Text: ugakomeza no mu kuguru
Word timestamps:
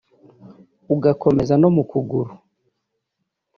ugakomeza 0.93 1.53
no 1.61 1.69
mu 1.75 1.83
kuguru 1.89 2.31